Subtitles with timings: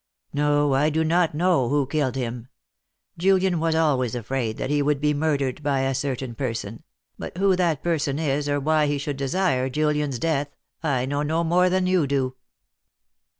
[0.33, 2.47] "No, I do not know who killed him.
[3.19, 6.81] Julian was always afraid that he would be murdered by a certain person;
[7.19, 11.43] but who that person is, or why he should desire Julian's death, I know no
[11.43, 12.35] more than you do."